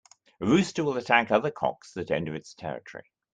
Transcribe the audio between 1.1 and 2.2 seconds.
other cocks that